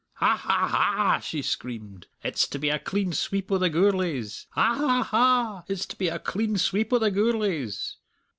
[0.13, 4.47] "Ha, ha, ha!" she screamed, "it's to be a clean sweep o' the Gourlays!
[4.53, 5.63] Ha, ha, ha!
[5.67, 7.97] it's to be a clean sweep o' the Gourlays!"